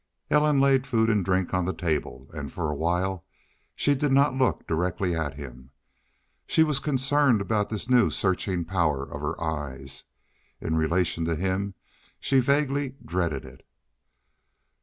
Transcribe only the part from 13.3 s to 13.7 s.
it.